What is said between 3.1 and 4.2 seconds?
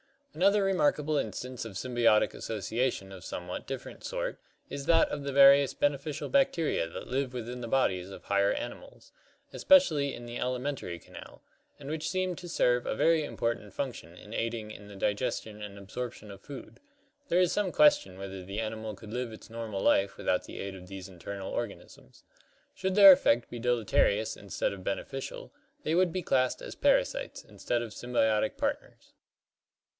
of a some what different